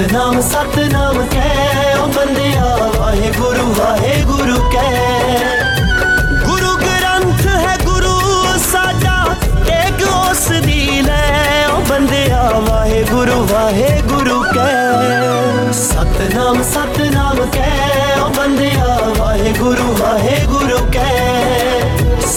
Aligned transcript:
सतनाम 0.00 0.36
सतनाम 0.40 1.16
कै 1.32 1.48
ओ 1.94 2.04
वाहे 2.98 3.26
गुरु 3.38 3.64
वाहे 3.78 4.12
गुरु 4.28 4.60
कै 4.74 4.84
गुरु 6.44 6.70
ग्रंथ 6.82 7.42
है, 7.64 7.74
गुरु 7.82 8.12
साजा, 8.62 9.16
एक 9.74 9.98
गोस 10.02 10.46
दी 10.68 10.78
ले 11.08 11.18
ओ 11.64 11.82
बंदिया 11.90 12.40
वाहे 12.68 13.02
गुरु 13.10 13.36
वाहे 13.52 13.90
गुरु 14.12 14.38
कै 14.54 14.70
सतनाम 15.82 16.62
सतनाम 16.70 17.42
कै 17.58 17.68
ओ 18.20 18.30
बंदिया 18.38 18.96
वाहे 19.18 19.52
गुरु 19.58 19.88
वाहे 20.00 20.38
गुरु 20.54 20.78
कै 20.96 21.10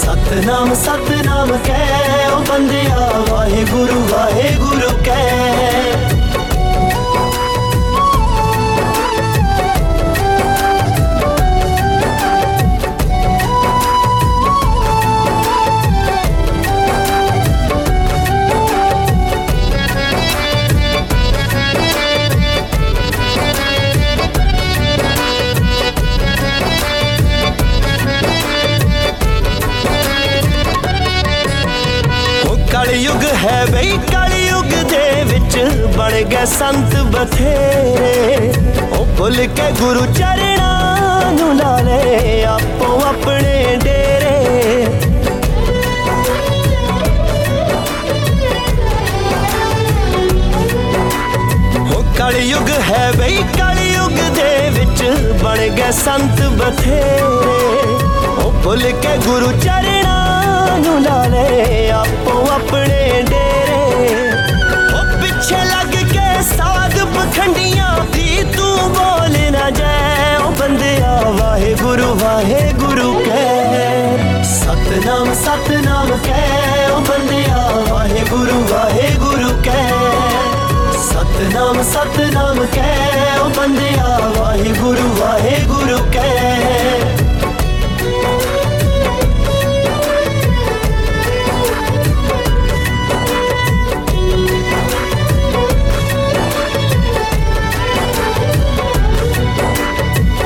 सतनाम 0.02 0.75
सतनाम 0.84 1.56
कै 1.69 1.80
ओ 2.25 2.44
बंदिया 2.52 3.08
वाहे 3.31 3.64
गुरु 3.72 4.02
वाहे 4.11 4.52
गुरु 4.66 4.91
कै 5.09 5.72
ਕਲਯੁਗ 32.94 33.23
ਹੈ 33.44 33.66
ਬਈ 33.66 33.97
ਕਲਯੁਗ 34.09 34.73
ਦੇ 34.89 35.23
ਵਿੱਚ 35.23 35.58
ਬਣ 35.95 36.11
ਗਏ 36.22 36.45
ਸੰਤ 36.45 36.95
ਬਥੇਰੇ। 37.13 38.52
ਉਹ 38.89 39.05
ਭੁੱਲ 39.17 39.35
ਕੇ 39.55 39.69
ਗੁਰੂ 39.80 40.05
ਚਰਣਾ 40.13 41.31
ਨੂੰ 41.31 41.55
ਲਾ 41.58 41.80
ਲੈ 41.81 42.44
ਆਪੋ 42.45 43.00
ਆਪਣੇ 43.05 43.77
ਡੇਰੇ। 43.83 44.85
ਉਹ 51.89 52.03
ਕਲਯੁਗ 52.18 52.69
ਹੈ 52.89 53.12
ਬਈ 53.18 53.44
ਕਲਯੁਗ 53.57 54.19
ਦੇ 54.35 54.69
ਵਿੱਚ 54.69 55.03
ਬਣ 55.44 55.68
ਗਏ 55.69 55.91
ਸੰਤ 56.03 56.41
ਬਥੇਰੇ। 56.53 57.22
ਉਹ 58.38 58.51
ਭੁੱਲ 58.63 58.91
ਕੇ 59.01 59.18
ਗੁਰੂ 59.25 59.51
ਚਰਣਾ 59.59 60.22
ਨੂੰ 60.82 61.00
ਲਾ 61.03 61.22
ਲੈ 61.26 61.91
ਆਪੋ 61.93 62.47
ਆਪਣੇ 62.53 63.22
ਡੇਰੇ 63.22 64.28
ਉਹ 64.91 65.21
ਪਿੱਛੇ 65.21 65.65
ਲੱਗ 65.65 65.94
ਕੇ 66.12 66.26
ਸਾਧ 66.49 66.99
ਪਖੰਡੀਆਂ 67.15 67.97
ਦੀ 68.12 68.43
ਤੂੰ 68.56 68.93
ਬੋਲ 68.94 69.38
ਨਾ 69.53 69.69
ਜਾਏ 69.71 70.37
ਉਹ 70.37 70.53
ਬੰਦਿਆ 70.60 71.21
ਵਾਹਿਗੁਰੂ 71.31 72.15
ਵਾਹਿਗੁਰੂ 72.15 73.12
ਕਹਿ 73.21 74.44
ਸਤਨਾਮ 74.47 75.32
ਸਤਨਾਮ 75.34 76.16
ਕਹਿ 76.25 76.91
ਉਹ 76.91 77.00
ਬੰਦਿਆ 77.03 77.69
ਵਾਹਿਗੁਰੂ 77.91 78.62
ਵਾਹਿਗੁਰੂ 78.71 79.50
ਕਹਿ 79.65 79.97
ਸਤਨਾਮ 81.03 81.82
ਸਤਨਾਮ 81.84 82.65
ਕਹਿ 82.75 83.38
ਓ 83.38 83.49
ਬੰਦਿਆ 83.56 84.19
ਵਾਹਿਗੁਰੂ 84.37 85.09
ਵਾਹਿਗੁਰੂ 85.15 85.99
ਕਹਿ 86.12 87.22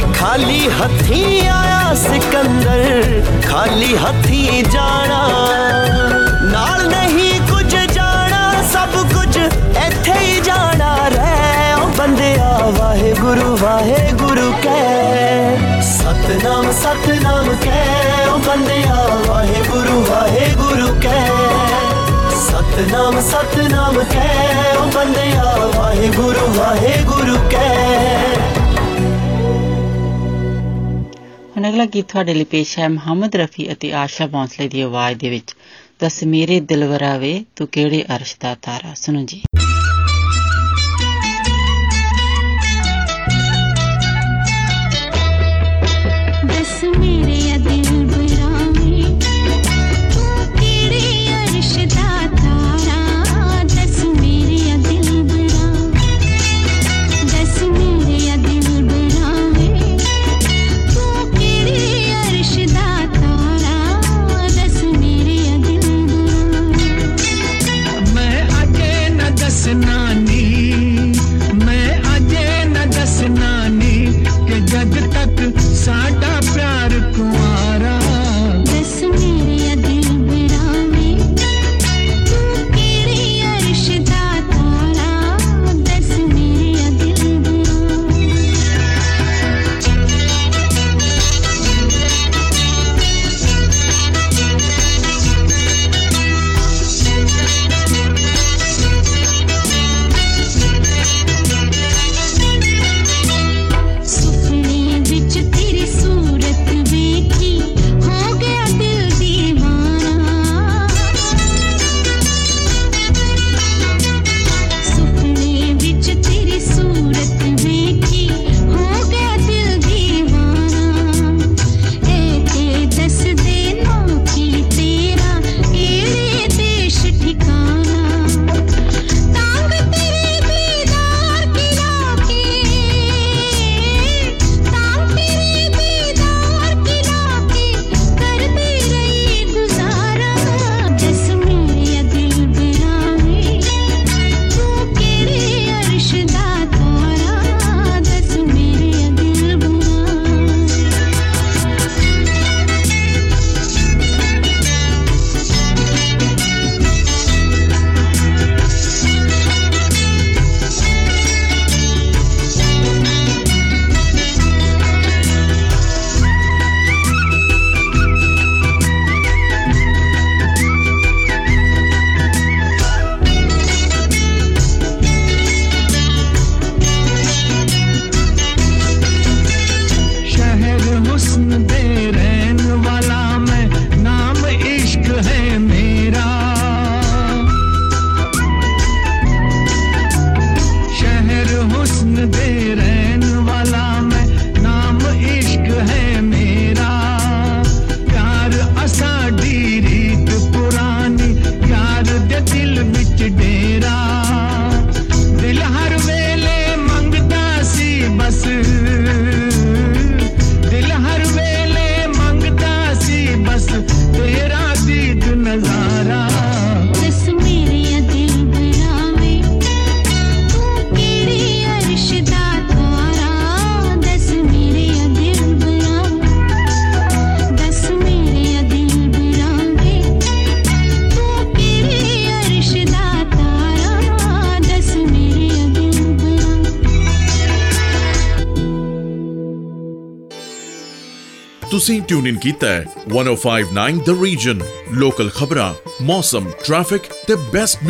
खाली 0.00 0.66
हथी 0.68 1.46
आया 1.46 1.94
सिकंदर, 1.94 2.80
खाली 3.46 3.94
हथी 3.94 4.62
जाना। 4.62 5.20
नाल 6.52 6.86
नहीं 6.90 7.40
कुछ 7.40 7.74
जाना, 7.92 8.40
सब 8.72 8.94
कुछ 9.12 9.36
इथे 9.36 10.18
ही 10.18 10.40
जाना। 10.40 10.90
रे 11.08 11.74
ओ 11.74 11.86
बंदिया 11.98 12.50
वाहे 12.78 13.12
गुरु 13.12 13.56
वाहे 13.56 14.12
गुरु 14.12 14.50
कह। 14.64 15.80
सतनाम 15.82 16.70
सतनाम 16.72 17.48
कह 17.64 18.32
ओ 18.32 18.38
बंदिया 18.38 18.96
वाहे 19.28 19.62
गुरु 19.68 20.00
वाहे 20.00 20.48
गुरु 20.54 20.88
कह। 21.04 21.28
सतनाम 22.40 23.20
सतनाम 23.20 24.02
कह 24.14 24.74
ओ 24.78 24.86
बंदिया 24.86 25.44
वाहे 25.76 26.08
गुरु 26.08 26.46
वाहे 26.58 26.96
गुरु 27.04 27.36
कह। 27.54 28.61
ਅਗਲਾ 31.72 31.84
ਗੀਤ 31.84 32.08
ਤੁਹਾਡੇ 32.08 32.34
ਲਈ 32.34 32.44
ਪੇਸ਼ 32.44 32.78
ਹੈ 32.78 32.88
ਮੁਹੰਮਦ 32.88 33.36
ਰਫੀ 33.36 33.72
ਅਤੇ 33.72 33.92
ਆਸ਼ਾ 33.92 34.26
ਬੌਂਸਲੇ 34.26 34.68
ਦੀ 34.68 34.80
ਆਵਾਜ਼ 34.80 35.18
ਦੇ 35.18 35.28
ਵਿੱਚ। 35.28 35.54
ਦਸ 36.00 36.24
ਮੇਰੇ 36.24 36.60
ਦਿਲਵਰਾ 36.60 37.16
ਵੇ 37.16 37.44
ਤੂੰ 37.56 37.68
ਕਿਹੜੇ 37.68 38.04
ਅਰਸ਼ 38.16 38.36
ਦਾ 38.40 38.56
ਤਾਰਾ? 38.62 38.94
ਸੁਣੋ 38.94 39.24
ਜੀ। 39.24 39.42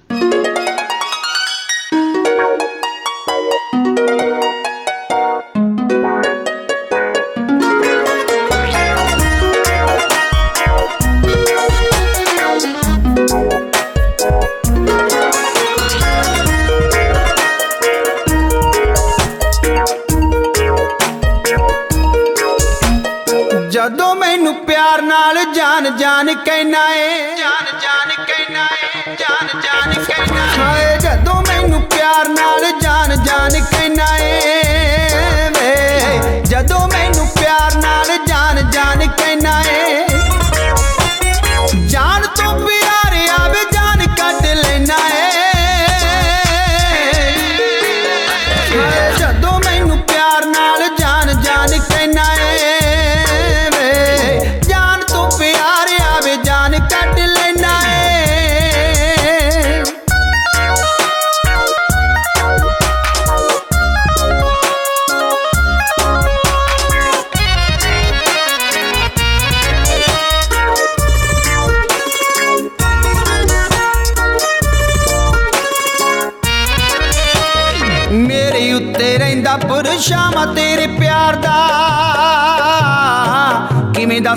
जान 25.98 26.34
के 26.34 26.63
नाए। 26.63 27.28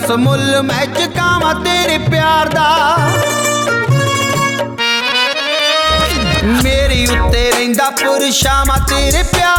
ਦੱਸ 0.02 0.11
ਮੁੱਲ 0.18 0.62
ਮੈਂ 0.62 0.85
ਚੁਕਾਵਾਂ 0.94 1.54
ਤੇਰੇ 1.54 1.99
ਪਿਆਰ 2.11 2.49
ਦਾ। 2.49 2.97
ਮੇਰੀ 6.62 7.06
ਉੱਤੇ 7.06 7.50
ਰਹਿੰਦਾ 7.50 7.88
ਪੁਰਸ਼ਾਵਾਂ 7.90 8.78
ਤੇਰੇ 8.88 9.23
ਪਿਆਰ 9.23 9.51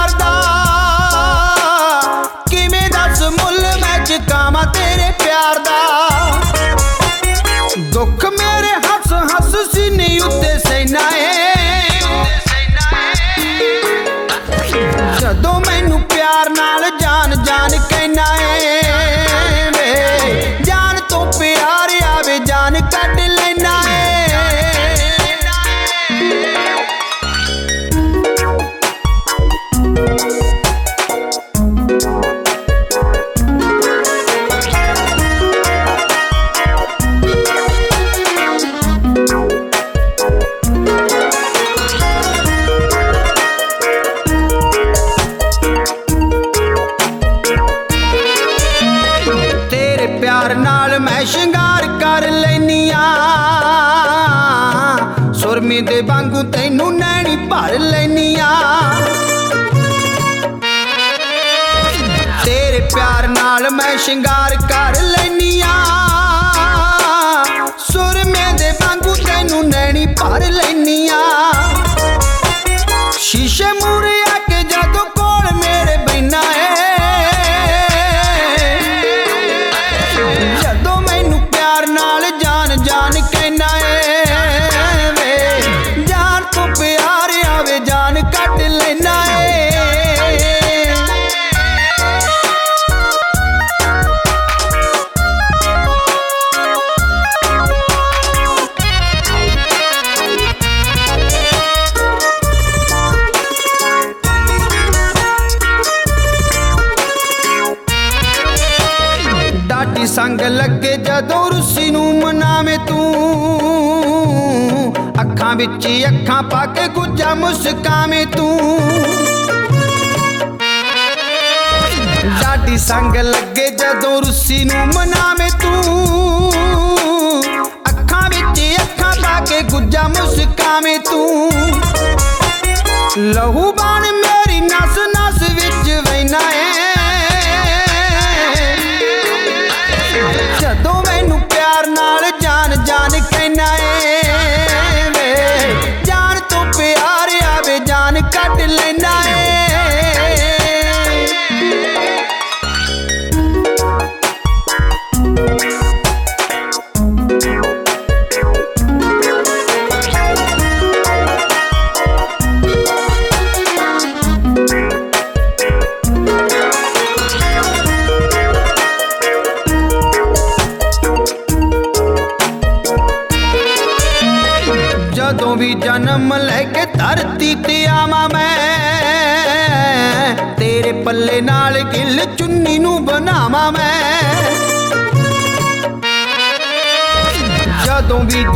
Love 133.16 133.54
who 133.54 133.74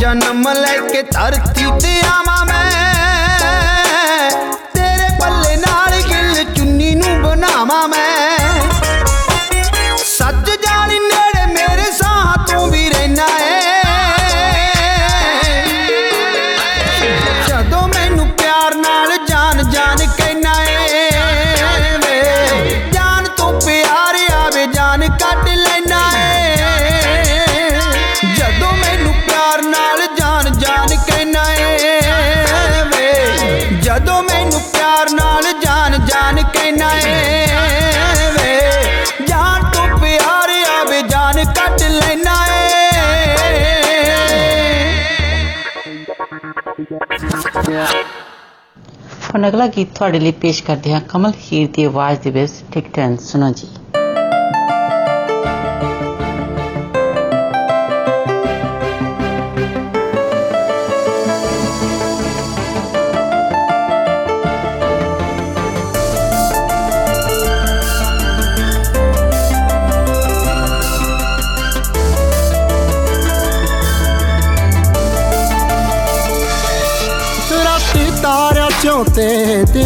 ਜਨਮ 0.08 0.48
ਲੈ 0.48 0.76
ਕੇ 0.92 1.02
ਧਰਤੀ 1.02 1.64
ਤੇ 1.82 2.00
ਆਵਾਂ। 2.08 2.37
ਹੁਣ 49.38 49.46
ਅਗਲਾ 49.48 49.66
ਗੀਤ 49.66 49.88
ਤੁਹਾਡੇ 49.94 50.18
ਲਈ 50.20 50.30
ਪੇਸ਼ 50.34 50.62
ਕਰਦੇ 50.64 50.92
ਹਾਂ 50.92 51.00
ਕਮਲ 51.08 51.32
ਹੀਰ 51.42 51.68
ਦੀ 51.72 51.84
ਆਵਾਜ਼ 51.84 52.18
ਦੇ 52.20 52.30
ਵਿੱਚ 52.30 52.52
ਟਿਕਟਨ 52.72 53.16
ਸੁਣੋ 53.22 53.50
ਜੀ 53.52 53.68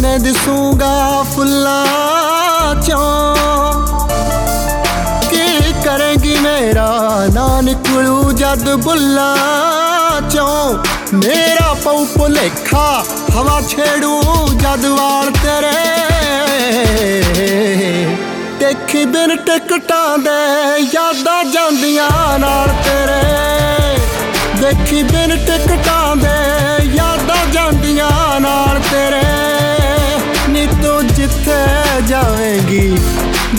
ਤੇ 0.01 0.17
ਦਿਸੂਗਾ 0.17 1.23
ਫੁੱਲਾਂ 1.35 2.81
ਚੋਂ। 2.81 3.35
ਕੀ 5.29 5.73
ਕਰੇਗੀ 5.83 6.37
ਮੇਰਾ 6.37 7.21
ਨਾ 7.33 7.61
ਨਿਕਲੂ 7.61 8.31
ਜਦ 8.31 8.75
ਬੁੱਲਾਂ 8.75 10.29
ਚੋਂ। 10.29 10.83
ਮੇਰਾ 11.13 11.73
ਪਉ 11.73 12.05
ਭੁਲੇਖਾ 12.05 13.05
ਹਵਾ 13.35 13.61
ਛੇੜੂ 13.61 14.21
ਜਦ 14.55 14.85
ਵਾਲ 14.85 15.31
ਤੇਰੇ। 15.31 15.71
ਦੇਖੀ 18.59 19.05
ਬਿਨ 19.05 19.35
ਟਿਕਟਾਂ 19.35 20.17
ਦੇ 20.17 20.81
ਯਾਦਾਂ 20.93 21.43
ਜਾਂਦੀਆਂ 21.43 22.39
ਨਾਲ 22.39 22.67
ਤੇਰੇ। 22.67 23.21
ਦੇਖੀ 24.61 25.03
ਬਿਨ 25.03 25.45
ਟਿਕਟਾਂ 25.45 26.15
ਦੇ 26.15 26.85
ਯਾਦਾਂ 26.85 27.45
ਜਾਂਦੀਆਂ 27.45 28.39
ਨਾਲ 28.39 28.79
ਤੇਰੇ। 28.91 29.32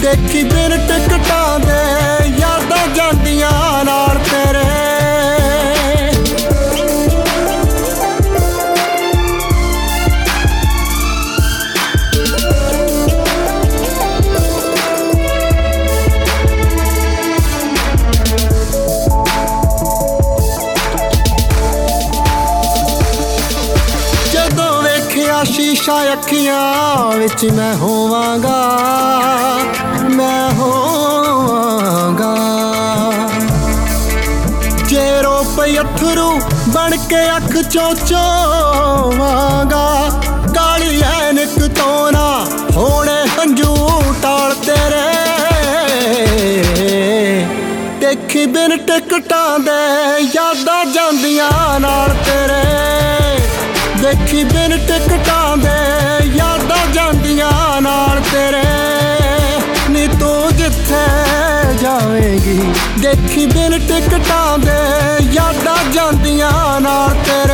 ਦੇਖੀ 0.05 0.43
ਬਿਨ 0.45 0.77
ਟਿਕਟਾਂ 0.89 1.59
ਦੇ 1.59 2.29
ਯਾਦਾਂ 2.39 2.87
ਜਾਂਦੀਆਂ 2.95 3.85
ਨਾਲ 3.85 4.19
ਤੇਰੇ। 4.31 4.63
ਜਦੋਂ 24.33 24.83
ਵੇਖਿਆ 24.83 25.43
ਸ਼ੀਸ਼ਾ 25.45 26.03
ਅੱਖੀਆਂ 26.13 26.61
ਵਿੱਚ 27.19 27.45
ਮੈਂ 27.45 27.75
ਹੋਵਾਂਗਾ 27.75 28.94
ਕੇ 37.65 37.65
ਅੱਖ 37.65 37.73
ਚੋਂ 37.73 37.95
ਚੋਵਾਂਗਾ 38.07 40.11
ਕਾਲੀ 40.55 41.01
ਐਨਕ 41.01 41.75
ਤੋਂ 41.75 42.13
ਨਾ, 42.13 42.47
ਹੋਣੇ 42.77 43.29
ਹੰਝੂ 43.29 43.75
ਟਾਲ 44.23 44.55
ਤੇਰੇ 44.55 45.03
ਦੇਖੀ 48.01 48.47
ਬਿਨ 48.47 48.77
ਟਿਕਟਾਂ 48.77 49.59
ਦੇ 49.59 50.21
ਯਾਦਾਂ 50.35 50.85
ਜਾਂਦੀਆਂ 50.87 51.81
ਨਾਲ 51.81 52.15
ਤੇਰੇ। 52.25 52.63
ਦੇਖੀ 54.03 54.45
ਬਿਨ 54.45 54.77
ਟਿਕਟਾਂ 54.87 55.57
ਦੇ 55.57 56.27
ਯਾਦਾਂ 56.37 56.87
ਜਾਂਦੀਆਂ 56.93 57.81
ਨਾਲ 57.81 58.21
ਤੇਰੇ। 58.33 58.63
ਨੀ 59.91 60.07
ਤੂੰ 60.21 60.57
ਜਿੱਥੇ 60.57 61.05
ਜਾਵੇਂਗੀ, 61.83 62.61
ਦੇਖੀ 62.99 63.47
ਬਿਨ 63.47 63.79
ਟਿਕਟਾਂ 63.89 64.59
ਦੇ 64.59 64.79
ਯਾਦਾਂ 65.33 65.85
ਜਾਂਦੀਆਂ 65.93 66.81
ਨਾਲ 66.81 67.15
ਤੇਰੇ। 67.27 67.54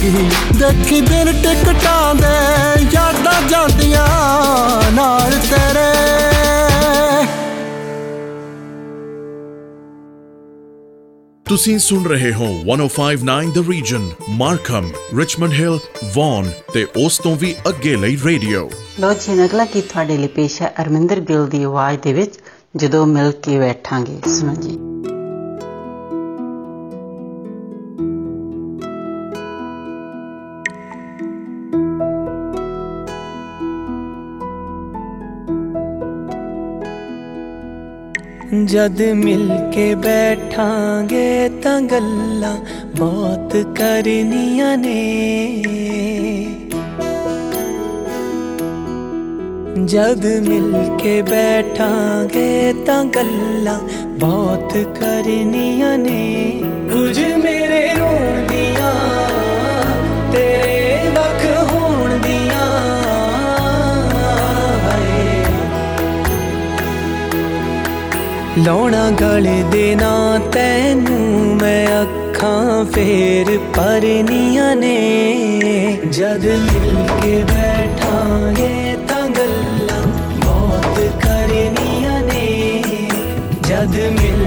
ਜਾਵੇਂਗੀ 0.00 0.28
ਦੇਖੀ 0.58 1.00
ਬਿਨ 1.00 1.32
ਟਿਕਟਾਂ 1.32 2.14
ਦੇ 2.14 2.82
ਯਾਦਾਂ 2.92 3.48
ਜਾਂਦੀਆਂ 3.48 4.92
ਨਾਲ 4.92 5.30
ਤੇਰੇ। 5.30 5.90
ਤੁਸੀਂ 11.44 11.78
ਸੁਣ 11.78 12.04
ਰਹੇ 12.04 12.34
ਹੋ 12.34 12.48
1059 12.66 13.52
the 13.52 13.70
region 13.70 14.10
Markham 14.28 14.90
Richmond 15.18 15.52
Hill 15.52 15.78
Vaughan 16.14 16.50
ਤੇ 16.74 16.86
ਉਸ 16.96 17.18
ਤੋਂ 17.18 17.36
ਵੀ 17.36 17.54
ਅੱਗੇ 17.68 17.96
ਲਈ 17.96 18.18
ਰੇਡੀਓ। 18.24 18.70
ਲੋ 19.00 19.12
ਜੀ 19.14 19.44
ਅਗਲਾ 19.44 19.64
ਗੀਤ 19.64 19.84
ਤੁਹਾਡੇ 19.84 20.16
ਲਈ 20.16 20.28
ਪੇਸ਼ 20.28 20.62
ਹੈ 20.62 20.74
ਅਰਮਿੰਦਰ 20.82 21.20
ਗਿੱਲ 21.20 21.46
ਦੀ 21.46 21.62
ਆਵਾਜ਼ 21.62 22.00
ਦੇ 22.00 22.12
ਵਿੱਚ 22.12 22.34
ਜਦੋਂ 22.76 23.06
ਮਿਲ 23.06 23.32
ਕੇ 23.32 23.58
ਬੈਠਾਂਗੇ। 23.58 24.20
ਸੁਣੋ 24.30 24.54
ਜੀ। 24.54 24.78
ਜਦ 38.66 39.02
ਮਿਲ 39.02 39.50
ਕੇ 39.72 39.94
ਬੈਠਾਂਗੇ 39.94 41.48
ਤਾਂ 41.62 41.80
ਗੱਲਾਂ 41.80 42.56
ਬਹੁਤ 42.96 43.56
ਕਰਨੀਆਂ 43.76 44.76
ਨੇ। 44.78 45.62
ਜਦ 49.84 50.26
ਮਿਲ 50.26 50.96
ਕੇ 50.98 51.22
ਬੈਠਾਂਗੇ 51.22 52.74
ਤਾਂ 52.86 53.04
ਗੱਲਾਂ 53.04 53.80
ਬਹੁਤ 54.06 54.72
ਕਰਨੀਆਂ 55.00 55.98
ਨੇ। 55.98 56.62
ਕੁਝ 56.92 57.29
ਲਾਉਣਾ 68.64 69.10
ਗਲੇ 69.10 69.62
ਦੇ 69.72 69.94
ਨਾ 69.94 70.38
ਤੈਨੂੰ 70.52 71.56
ਮੈਂ 71.56 72.02
ਅੱਖਾਂ 72.02 72.84
ਫੇਰ 72.84 73.58
ਪਰਨੀਆਂ 73.76 74.76
ਨੇ। 74.76 74.96
ਜਦ 76.12 76.44
ਮਿਲ 76.44 77.06
ਕੇ 77.22 77.44
ਬੈਠਾਂਗੇ 77.44 78.96
ਤਾਂ 79.08 79.28
ਗੱਲਾਂ 79.28 80.02
ਬਹੁਤ 80.44 80.98
ਕਰਨੀਆਂ 81.22 82.20
ਨੇ। 82.20 82.72
ਜਦ 83.68 83.96
ਮਿਲ 83.96 84.46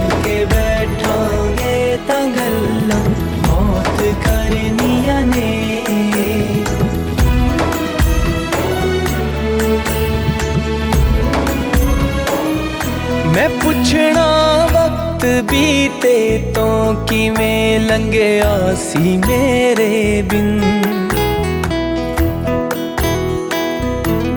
ਮੈਂ 13.36 13.50
ਪੁੱਛਣਾ 13.50 14.26
ਵਕਤ 14.66 15.26
ਬੀਤੇ 15.52 16.44
ਤੋਂ 16.56 16.94
ਕਿਵੇਂ 16.94 17.80
ਲੰਘਿਆ 17.80 18.76
ਸੀ 18.76 19.18
ਮੇਰੇ 19.18 20.22
ਬਿਨ? 20.22 20.62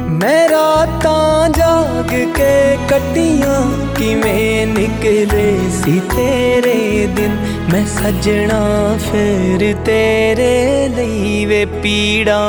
ਮੈਂ 0.08 0.48
ਰਾਤਾਂ 0.48 1.48
ਜਾਗ 1.48 2.10
ਕੇ 2.10 2.78
ਕੱਟੀਆਂ 2.88 3.70
ਕਿਵੇਂ 3.96 4.66
ਨਿਕਲੇ 4.66 5.58
ਸੀ 5.84 6.00
ਤੇਰੇ 6.16 7.08
ਦਿਨ? 7.16 7.36
ਮੈਂ 7.72 7.86
ਸੱਜਣਾ 7.86 8.98
ਫਿਰ 9.12 9.76
ਤੇਰੇ 9.84 10.88
ਲਈ 10.96 11.44
ਵੇ 11.44 11.64
ਪੀੜਾਂ 11.64 12.40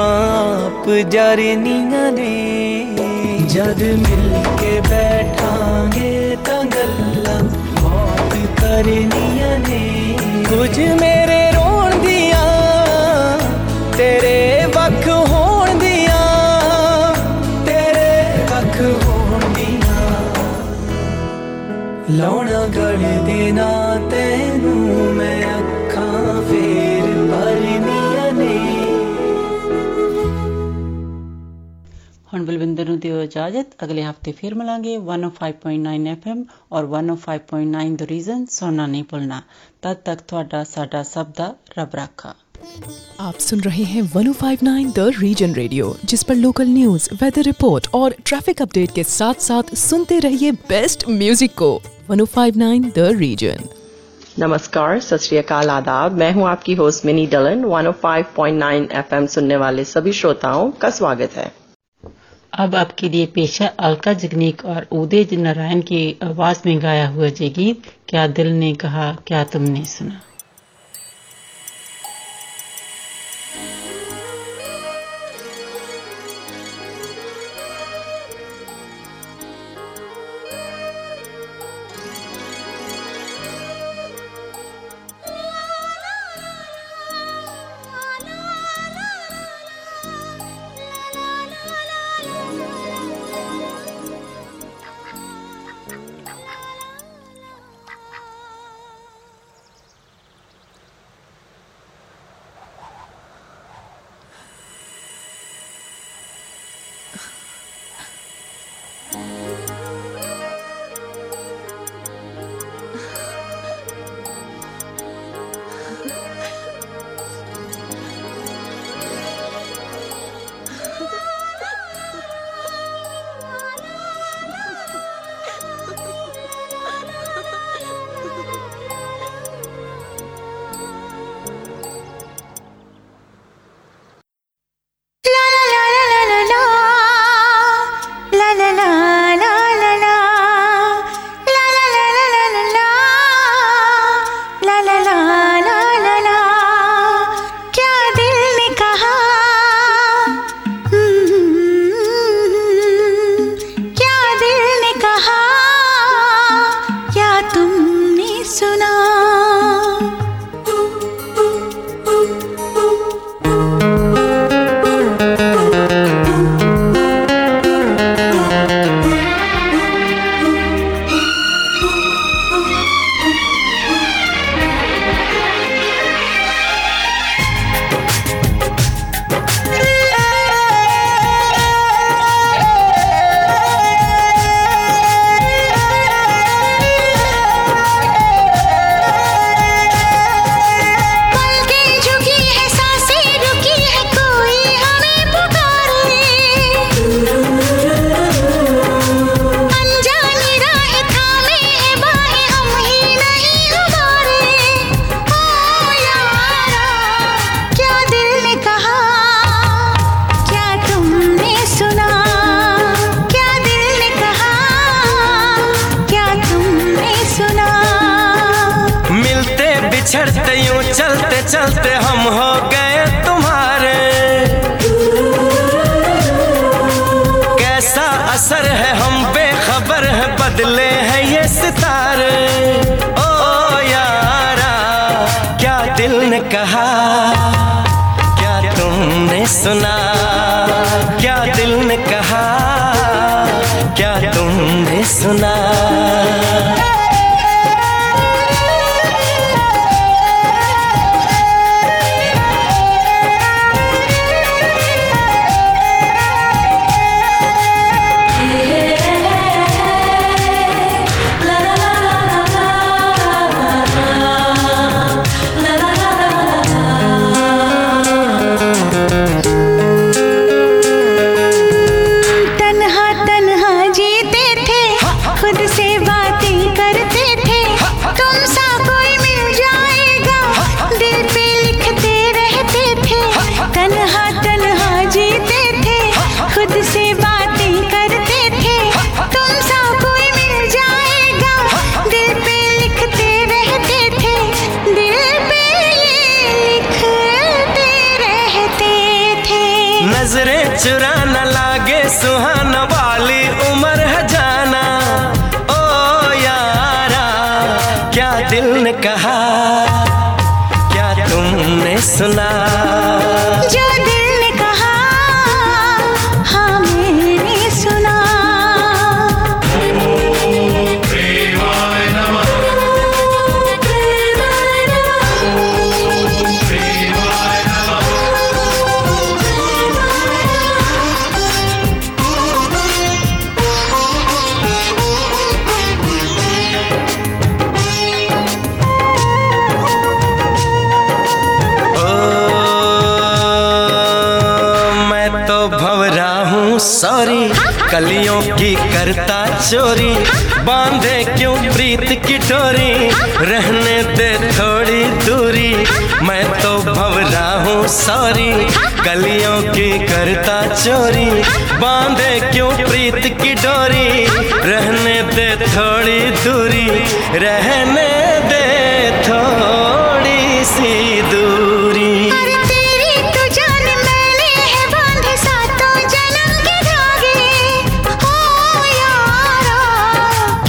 ਆਪ 0.65 0.89
ਜਰਨੀਆਂ 0.89 2.11
ਨੇ। 2.11 2.87
ਜਦ 3.49 3.83
ਮਿਲ 3.83 4.43
ਕੇ 4.59 4.81
ਕਰਨੀਆਂ 8.77 9.59
ਨੇ। 9.59 10.17
ਕੁਝ 10.49 10.79
ਮੇਰੇ 10.79 11.51
ਰੋਣ 11.51 11.95
ਦੀਆਂ, 11.95 12.45
ਤੇਰੇ 13.97 14.65
ਵੱਖ 14.75 15.07
ਹੋਣ 15.07 15.79
ਦੀਆਂ। 15.79 16.25
ਤੇਰੇ 17.65 18.43
ਵੱਖ 18.43 18.81
ਹੋਣ 18.81 19.39
ਦੀਆਂ। 19.53 20.11
ਲਾਉਣਾ 22.11 22.67
ਗਲ 22.75 23.25
ਦੇਣਾ 23.25 23.99
ਤੈਨੂੰ 24.11 25.13
ਮੈਂ 25.13 25.41
ਹੁਣ 32.32 32.44
ਬਲਵਿੰਦਰ 32.44 32.88
ਨੂੰ 32.88 32.98
ਦਿਓ 33.00 33.20
ਇਜਾਜ਼ਤ 33.22 33.74
ਅਗਲੇ 33.84 34.04
ਹਫਤੇ 34.04 34.32
ਫਿਰ 34.32 34.54
ਮਿਲਾਂਗੇ 34.54 34.96
105.9 34.98 36.12
FM 36.12 36.38
ਔਰ 36.72 36.86
105.9 36.92 37.96
ਦ 37.96 38.06
ਰੀਜ਼ਨ 38.10 38.44
ਸੁਣਨਾ 38.50 38.86
ਨਹੀਂ 38.86 39.04
ਭੁੱਲਣਾ 39.10 39.40
ਤਦ 39.82 39.96
ਤੱਕ 40.04 40.20
ਤੁਹਾਡਾ 40.28 40.62
ਸਾਡਾ 40.66 41.02
ਸਭ 41.08 41.32
ਦਾ 41.38 41.54
ਰੱਬ 41.78 41.94
ਰਾਖਾ 41.96 42.34
आप 43.22 43.38
सुन 43.40 43.60
रहे 43.60 43.84
हैं 43.84 44.02
1059 44.02 44.90
द 44.96 45.04
रीजन 45.16 45.54
रेडियो 45.54 45.86
जिस 46.04 46.22
पर 46.24 46.36
लोकल 46.36 46.68
न्यूज 46.70 47.08
वेदर 47.22 47.42
रिपोर्ट 47.44 47.88
और 47.94 48.14
ट्रैफिक 48.22 48.62
अपडेट 48.62 48.92
के 48.92 49.04
साथ 49.06 49.42
साथ 49.46 49.72
सुनते 49.78 50.18
रहिए 50.20 50.52
बेस्ट 50.68 51.04
म्यूजिक 51.14 51.54
को 51.56 51.70
1059 52.10 52.86
द 52.92 53.06
रीजन 53.16 53.64
नमस्कार 54.38 55.00
सत 55.02 55.24
श्री 55.24 55.38
अकाल 55.38 55.70
आदाब 55.72 56.16
मैं 56.18 56.30
हूं 56.34 56.46
आपकी 56.50 56.74
होस्ट 56.76 57.06
मिनी 57.06 57.26
डलन 57.34 57.66
105.9 57.72 58.86
एफएम 59.00 59.26
सुनने 59.34 59.56
वाले 59.58 59.84
सभी 59.86 60.12
श्रोताओं 60.20 60.70
का 60.78 60.90
स्वागत 60.92 61.36
है 61.36 61.50
अब 62.57 62.75
आपके 62.75 63.09
लिए 63.09 63.25
पेशा 63.25 63.67
अलका 63.67 64.13
जगनीक 64.13 64.65
और 64.65 64.87
उदय 64.91 65.27
नारायण 65.37 65.81
की 65.81 66.19
आवाज़ 66.23 66.61
में 66.65 66.81
गाया 66.81 67.07
हुआ 67.07 67.25
ये 67.25 67.49
गीत, 67.49 67.81
क्या 68.09 68.27
दिल 68.27 68.47
ने 68.47 68.73
कहा, 68.73 69.17
क्या 69.27 69.43
तुमने 69.43 69.85
सुना? 69.85 70.21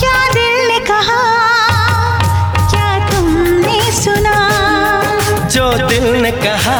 क्या 0.00 0.16
दिल 0.36 0.56
ने 0.70 0.78
कहा 0.90 1.20
क्या 2.72 2.88
तुमने 3.10 3.80
सुना? 4.02 4.36
जो 5.56 5.66
दिल 5.88 6.06
ने 6.22 6.30
कहा 6.44 6.78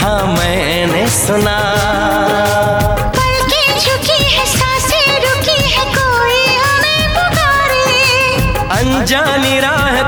हाँ 0.00 0.20
मैंने 0.36 1.06
सुना। 1.18 1.56
पलकें 3.18 3.78
झुकी 3.78 4.18
है 4.34 4.44
रुकी 5.26 5.58
है 5.74 5.84
कोई 5.96 6.42
हमें 6.64 7.14
पुकारे। 7.16 7.88
अनजानी 8.78 9.58
राह 9.66 10.02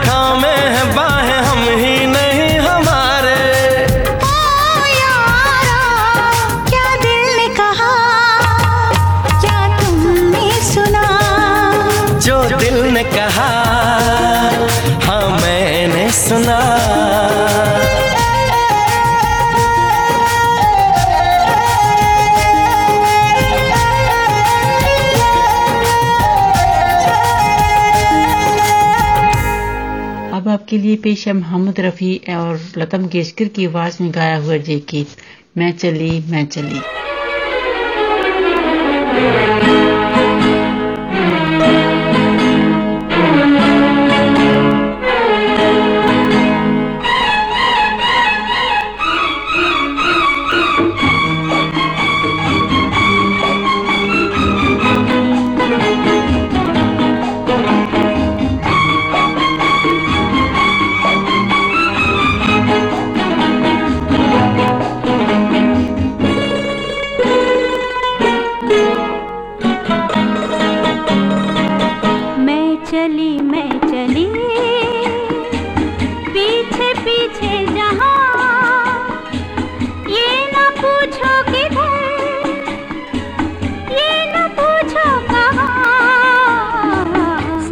आपके 30.68 30.78
लिए 30.78 30.96
पेश 30.96 31.26
है 31.28 31.32
मोहम्मद 31.32 31.78
रफ़ी 31.80 32.16
और 32.30 32.60
लता 32.78 32.98
मंगेशकर 32.98 33.48
की 33.56 33.66
आवाज़ 33.66 33.96
में 34.02 34.10
गाया 34.14 34.36
हुआ 34.38 34.54
ये 34.54 34.76
गीत, 34.90 35.08
मैं 35.56 35.72
चली 35.72 36.10
मैं 36.30 36.44
चली। 36.46 36.80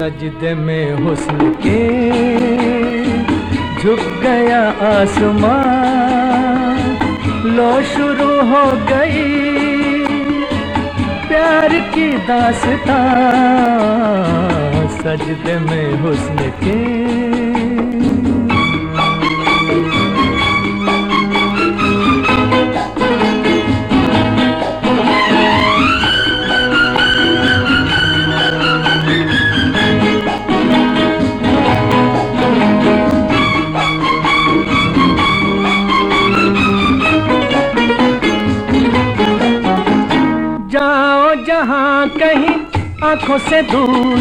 सजदे 0.06 0.54
में 0.54 0.92
हुस्न 0.94 1.54
के 1.66 1.78
झुक 3.80 4.02
गया 4.22 4.60
आसमान। 4.88 6.82
लो 7.46 7.82
शुरू 7.82 8.28
हो 8.50 8.62
गई 8.90 9.24
प्यार 11.28 11.74
की 11.94 12.06
दास्तां। 12.28 13.02
सजदे 14.98 15.58
में 15.58 15.98
हुस्न 16.00 16.50
के 16.62 16.78
आँखों 43.16 43.36
से 43.38 43.60
दूर 43.62 44.18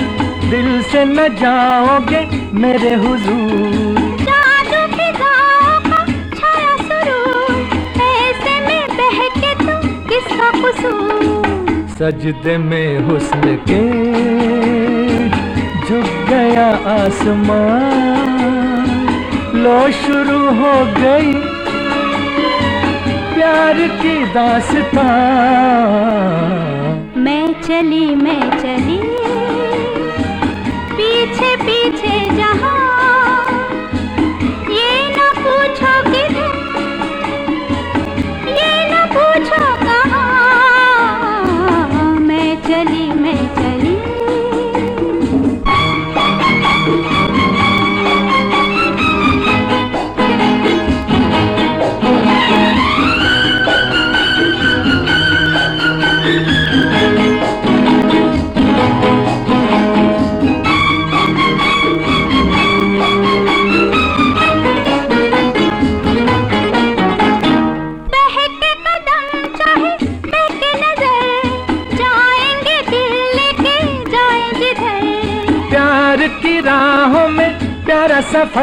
दिल 0.49 0.67
से 0.89 1.03
न 1.05 1.27
जाओगे 1.39 2.19
मेरे 2.59 2.93
हुजूर। 2.95 3.95
जादू 4.27 4.81
फिजाओं 4.93 5.79
का 5.87 5.99
छाया 6.35 6.75
सुरूर 6.83 7.57
ऐसे 8.05 8.53
में 8.67 8.83
बहके 8.99 9.51
किसका 10.09 10.49
कसूर? 10.61 11.25
सजदे 11.97 12.55
में 12.69 12.89
हुस्न 13.09 13.55
के 13.67 13.81
झुक 15.87 16.07
गया 16.29 16.69
आसमान। 16.95 18.87
लो 19.65 19.79
शुरू 20.03 20.39
हो 20.61 20.73
गई 21.01 21.33
प्यार 23.35 23.77
की 24.01 24.15
दास्तां 24.33 25.13
चली 27.67 28.15
मैं 28.15 28.41
चली। 28.61 28.97
पीछे 30.97 31.55
पीछे 31.55 32.19
जहाँ 32.35 32.84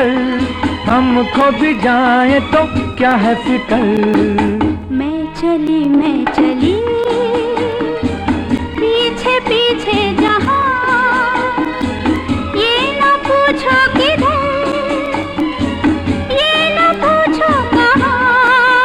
प्यारा 0.03 0.33
सफ़र 0.33 0.91
हमको 0.91 1.51
भी 1.61 1.75
जाए 1.75 2.41
तो 2.41 2.95
क्या 2.97 3.11
है 3.11 3.35
फिकर? 3.35 3.85
मैं 4.91 5.35
चली 5.35 5.85
मैं 5.85 6.25
चली। 6.25 6.75
पीछे 8.81 9.41
पीछे 9.41 10.17
जहाँ। 10.23 11.67
ये 12.57 13.01
न 13.01 13.17
पूछो 13.27 13.77
किधर। 13.99 14.41
ये 16.33 16.55
न 16.79 16.93
पूछो 17.03 17.53
कहाँ। 17.77 18.83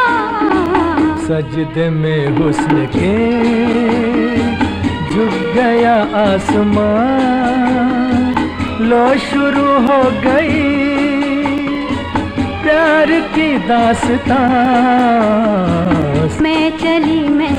सजदे 1.18 1.90
में 1.90 2.38
हुस्न 2.38 2.86
के 2.96 3.14
झुक 5.10 5.54
गया 5.54 5.96
आसमान 6.34 7.18
लो 8.80 9.14
शुरू 9.18 9.68
हो 9.86 10.02
गई 10.26 10.77
प्यार 12.68 13.10
की 13.34 13.46
दास्तां 13.58 14.38
मैं 16.42 16.64
चली 16.78 17.20
मैं 17.38 17.57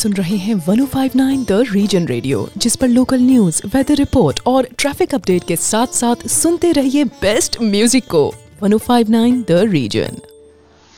सुन 0.00 0.12
रहे 0.12 0.36
हैं 0.36 0.54
1059 0.56 1.44
द 1.48 1.64
रीजन 1.72 2.06
रेडियो 2.06 2.48
जिस 2.56 2.76
पर 2.76 2.88
लोकल 2.88 3.20
न्यूज़ 3.20 3.60
वेदर 3.74 3.94
रिपोर्ट 3.94 4.40
और 4.46 4.68
ट्रैफ़िक 4.78 5.14
अपडेट 5.14 5.44
के 5.44 5.56
साथ 5.56 5.86
साथ 5.94 6.26
सुनते 6.28 6.70
रहिए 6.72 7.04
बेस्ट 7.04 7.60
म्यूज़िक 7.62 8.04
को। 8.10 8.22
1059 8.62 9.42
द 9.48 9.58
रीजन 9.70 10.16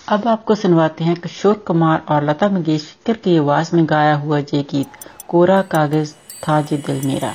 अब 0.09 0.29
आपको 0.29 0.55
सुनवाते 0.55 1.05
हैं 1.05 1.17
किशोर 1.17 1.55
कुमार 1.67 2.03
और 2.09 2.25
लता 2.25 2.49
मंगेशकर 2.49 3.17
की 3.25 3.37
आवाज़ 3.39 3.77
में 3.77 3.85
गाया 3.91 4.15
हुआ 4.15 4.39
ये 4.39 4.63
गीत, 4.71 4.87
कोरा 5.29 5.61
कागज़ 5.73 6.13
था 6.49 6.61
जे 6.61 6.77
दिल 6.77 7.07
मेरा। 7.07 7.35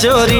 chori 0.00 0.37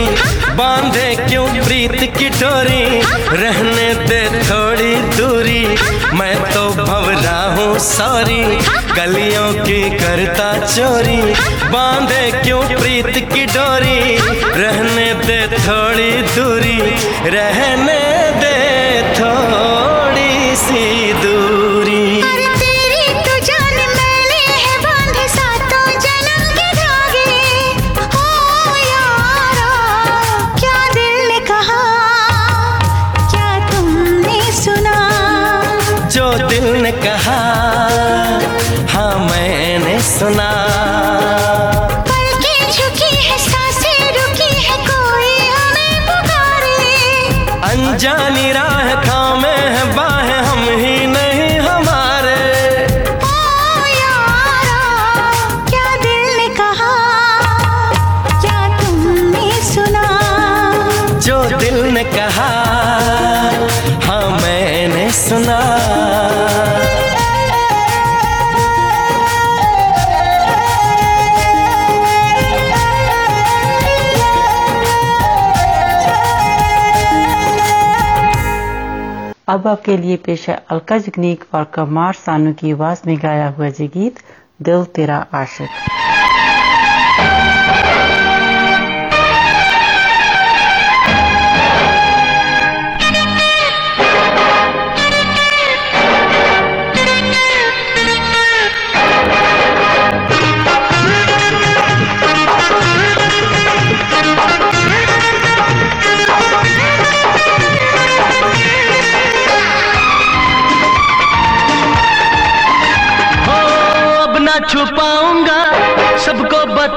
अब 79.49 79.67
आपके 79.67 79.97
लिए 79.97 80.17
पेश 80.17 80.49
है 80.51 80.57
अलका 80.71 80.97
जगनीक 80.99 81.45
और 81.55 81.65
कमार 81.75 82.15
सानू 82.15 82.53
की 82.53 82.73
आवाज़ 82.73 83.01
में 83.07 83.17
गाया 83.23 83.49
हुआ 83.49 83.69
जी 83.79 83.87
गीत 83.89 84.19
दिल 84.63 84.85
तेरा 84.95 85.27
आशिक। 85.35 85.69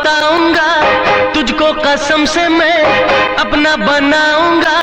बताऊँगा, 0.01 0.69
तुझको 1.33 1.71
कसम 1.81 2.25
से 2.25 2.47
मैं 2.49 2.77
अपना 3.37 3.75
बनाऊँगा। 3.77 4.77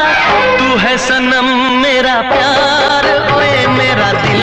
तू 0.59 0.77
है 0.79 0.97
सनम, 0.99 1.49
मेरा 1.83 2.21
प्यार, 2.31 3.07
ओए 3.37 3.67
मेरा 3.77 4.13
दिल। 4.23 4.38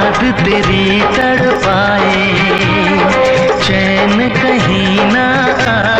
याद 0.00 0.20
तेरी 0.36 0.84
तड़ 1.16 1.50
पाए 1.64 2.24
चैन 3.64 4.28
कहीं 4.34 5.12
ना 5.12 5.26
आए। 5.70 5.99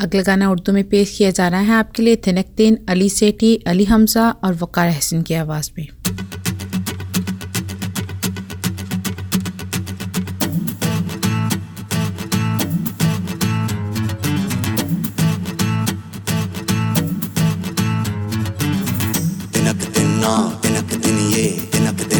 अगला 0.00 0.22
गाना 0.22 0.50
उर्दू 0.50 0.72
में 0.72 0.88
पेश 0.88 1.14
किया 1.18 1.30
जा 1.30 1.48
रहा 1.48 1.60
है। 1.60 1.72
आपके 1.72 2.02
लिए 2.02 2.16
थिनकतीन, 2.16 2.78
अली 2.88 3.08
सेठी, 3.08 3.56
अली 3.56 3.84
हमजा 3.84 4.30
और 4.30 4.54
वकार 4.54 4.88
हसन 4.88 5.22
की 5.22 5.34
आवाज़ 5.34 5.70
में। 5.78 5.88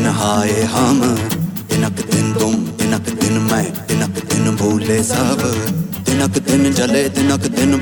हाय 0.06 0.62
हम। 0.62 1.15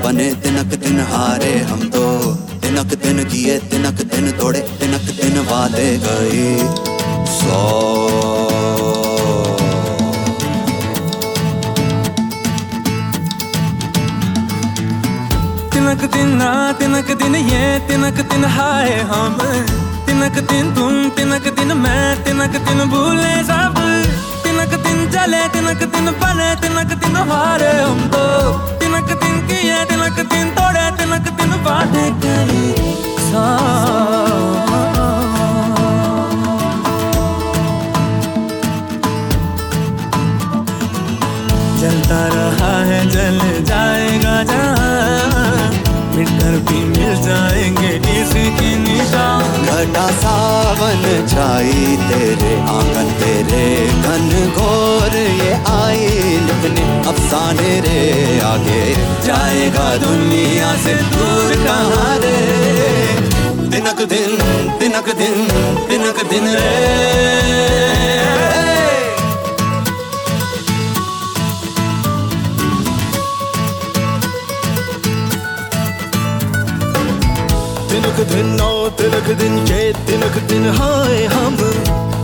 बने 0.05 0.25
तिनक 0.41 0.73
दिन 0.81 0.99
हारे 1.09 1.51
हम 1.67 1.79
तो 1.89 2.01
तिनक 2.63 2.91
दिन 3.03 3.23
किए 3.29 3.57
तिनक 3.69 4.01
दिन 4.09 4.31
तोड़े 4.37 4.59
तिनक 4.79 5.07
दिन 5.17 5.37
वादे 5.47 5.87
गए 6.03 6.43
सौ 7.31 7.61
तिनक 15.73 16.05
दिन 16.13 16.35
ना 16.35 16.51
तिनक 16.79 17.11
दिन 17.23 17.35
ये 17.47 17.63
तिनक 17.87 18.21
दिन 18.29 18.45
हाय 18.57 18.93
हम 19.09 19.41
तिनक 20.05 20.39
दिन 20.53 20.71
तुम 20.75 21.09
तिनक 21.17 21.49
दिन 21.57 21.77
मैं 21.79 22.05
तिनक 22.23 22.61
दिन 22.69 22.85
भूले 22.93 23.33
सब 23.49 23.81
तिनक 24.45 24.79
दिन 24.85 25.03
चले 25.09 25.43
तिनक 25.57 25.83
दिन 25.97 26.15
बने 26.21 26.55
तिनक 26.61 26.97
दिन 27.01 27.21
हारे 27.33 27.75
हम 27.81 28.07
तो 28.15 28.74
तिनक 28.95 29.11
दिन 29.21 29.39
किए 29.47 29.79
तिलक 29.89 30.19
दिन 30.31 30.49
तोड़े 30.57 30.83
तिलक 30.97 31.27
दिन 31.39 31.51
बाटे 31.65 32.05
करी 32.23 32.63
जलता 41.79 42.21
रहा 42.35 42.73
है 42.89 42.99
जल 43.15 43.39
जाएगा 43.71 44.35
जहाँ 44.51 45.84
मिटकर 46.15 46.57
भी 46.67 46.79
मिल 46.85 47.15
जाएँगे 47.23 47.93
इसकी 48.15 48.75
निशान। 48.79 49.65
घटा 49.65 50.05
सावन 50.19 51.03
छाई 51.27 51.97
तेरे 52.09 52.53
आँगन, 52.73 53.11
तेरे 53.19 53.65
घन 54.03 54.29
घोर 54.51 55.15
ये 55.15 55.53
आई। 55.71 56.07
लिखने 56.45 56.85
अफसाने 57.09 57.79
रे 57.81 57.99
आगे 58.45 58.83
जाएगा 59.25 59.87
दुनिया 59.97 60.73
से 60.83 60.93
दूर 61.13 61.55
कहाँ 61.65 62.17
रे? 62.19 62.35
तिनक 63.71 64.01
दिन 64.09 64.37
तिनक 64.79 65.15
दिन 65.17 65.47
तिनक 65.87 66.25
दिन 66.29 66.47
रे। 66.55 68.14
तिनक 78.14 78.18
दिन 78.30 78.48
नौ 78.58 78.70
तिनक 78.98 79.28
दिन 79.38 79.54
ये 79.68 79.80
तिनक 80.06 80.36
दिन 80.50 80.66
हाय 80.78 81.24
हम 81.32 81.56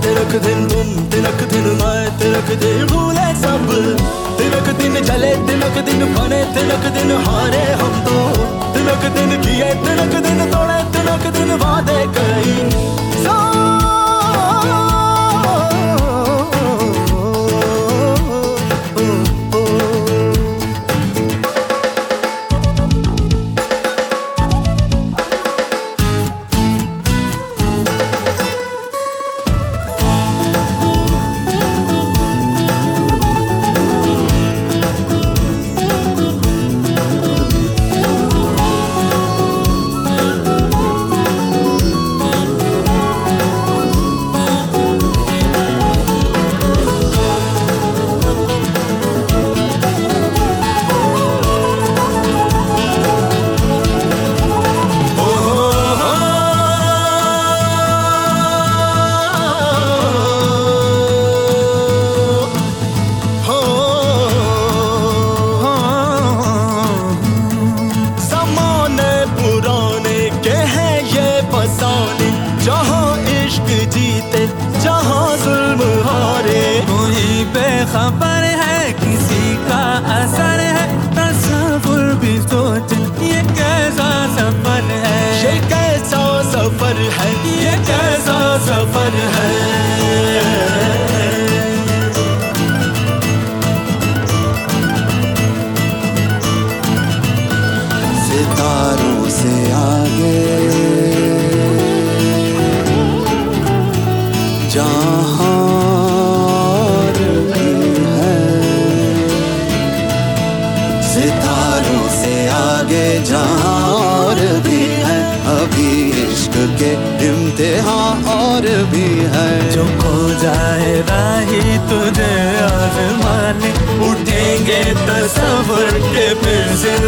तिनक 0.05 0.33
दिन 0.45 0.67
तुम 0.71 0.93
तिनक 1.13 1.43
दिन 1.53 1.67
मैं 1.81 2.03
तिनक 2.21 2.53
दिन 2.63 2.87
भूले 2.93 3.27
सब 3.43 3.67
तिनक 4.39 4.71
दिन 4.81 5.01
चले 5.09 5.33
तिनक 5.49 5.79
दिन 5.89 6.07
बने 6.15 6.41
तिनक 6.55 6.87
दिन 6.97 7.13
हारे 7.27 7.65
हम 7.83 8.01
तो 8.07 8.19
तिनक 8.77 9.11
दिन 9.19 9.37
किए 9.43 9.73
तिनक 9.87 10.15
दिन 10.29 10.45
तोड़े 10.53 10.81
तिनक 10.97 11.31
दिन 11.39 11.53
वादे 11.65 12.01
कई 12.19 12.55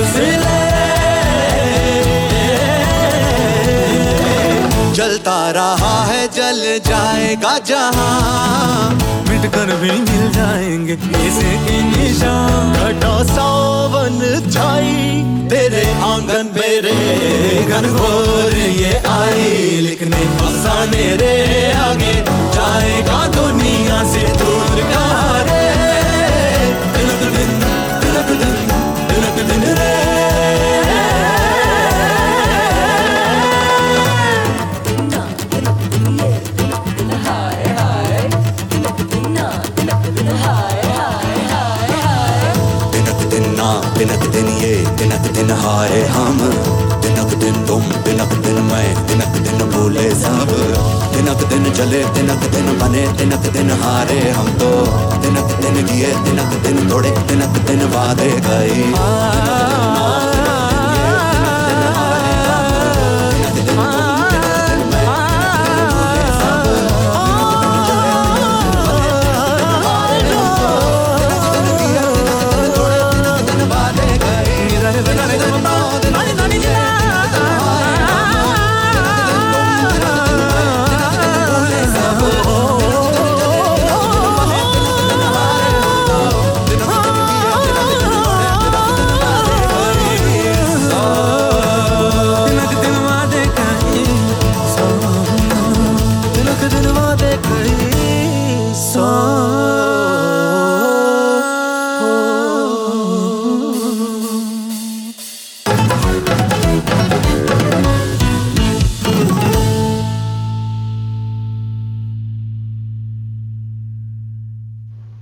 सिलसिले 0.05 0.61
जलता 4.93 5.39
रहा 5.51 5.95
है, 6.05 6.27
जल 6.27 6.61
जाएगा 6.87 7.57
जहाँ। 7.67 8.91
मिट 9.29 9.45
कर 9.55 9.75
भी 9.75 9.91
मिल 9.91 10.31
जाएँगे, 10.31 10.93
इसे 11.27 11.51
की 11.65 11.81
निशान। 11.83 12.73
घटो 12.73 13.13
सावन 13.23 14.19
छाई, 14.51 15.23
तेरे 15.49 15.85
आँगन 16.03 16.51
मेरे 16.55 16.93
घर 17.69 17.87
घोर 17.87 18.53
ये 18.53 18.93
आई। 19.07 19.79
लिखने 19.81 20.21
फसाने 20.37 21.15
रे 21.15 21.35
आगे, 21.73 22.13
जाएगा 22.55 23.27
दुनिया 23.27 24.03
से 24.03 24.27
दूर 24.37 24.81
कहाँ 24.93 25.43
रे? 25.43 25.62
हाय 45.61 46.01
हम 46.09 46.37
तिनक 47.03 47.33
दिन 47.41 47.65
तुम 47.67 47.83
तिनक 48.05 48.33
दिन 48.45 48.59
मैं 48.63 48.87
तिनक 49.07 49.37
दिन 49.45 49.69
भूले 49.71 50.09
सब 50.15 50.53
दिनक 51.15 51.43
दिन 51.49 51.71
चले 51.73 52.03
तिनक 52.15 52.49
दिन 52.55 52.71
बने 52.79 53.05
तिनक 53.17 53.51
दिन 53.53 53.71
हारे 53.83 54.19
हम 54.31 54.51
तो 54.59 54.71
तिनक 55.23 55.55
दिन 55.61 55.85
किए 55.87 56.11
तिनक 56.25 56.57
दिन 56.65 56.89
थोड़े 56.91 57.11
तिनक 57.29 57.61
दिन 57.67 57.85
वादे 57.93 58.31
गए 58.47 60.12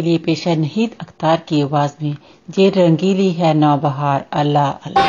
के 0.00 0.06
लिए 0.06 0.18
पेश 0.18 0.46
है 0.48 0.54
नहीद 0.56 0.90
अख्तार 1.00 1.42
की 1.48 1.60
आवाज़ 1.62 1.92
में। 2.02 2.16
ये 2.58 2.68
रंगीली 2.76 3.30
है 3.32 3.52
नौबहार, 3.54 4.24
अल्लाह 4.32 4.70
अल्लाह। 4.88 5.08